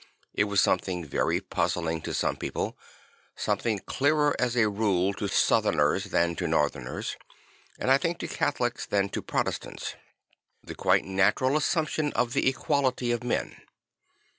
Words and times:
It 0.33 0.45
was 0.45 0.59
some 0.61 0.79
thing 0.79 1.05
very 1.05 1.39
puzzling 1.39 2.01
to 2.01 2.13
some 2.15 2.35
people; 2.35 2.75
something 3.35 3.77
clearer 3.85 4.35
as 4.39 4.55
a 4.57 4.67
rule 4.67 5.13
to 5.13 5.27
Southerners 5.27 6.05
than 6.05 6.35
to 6.37 6.47
Northerners, 6.47 7.17
and 7.77 7.91
I 7.91 7.99
think 7.99 8.17
to 8.17 8.27
Catholics 8.27 8.87
than 8.87 9.09
to 9.09 9.21
Protestants; 9.21 9.93
the 10.63 10.73
quite 10.73 11.05
natural 11.05 11.55
assumption 11.55 12.11
of 12.13 12.33
the 12.33 12.49
equality 12.49 13.11
of 13.11 13.23
men. 13.23 13.55